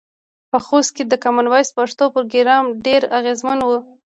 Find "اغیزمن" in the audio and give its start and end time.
3.19-3.59